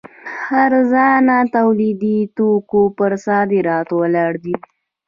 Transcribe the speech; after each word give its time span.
ارزانه 0.63 1.37
تولیدي 1.55 2.17
توکو 2.35 2.81
پر 2.97 3.11
صادراتو 3.25 3.95
ولاړ 4.01 4.33
دی. 4.43 4.55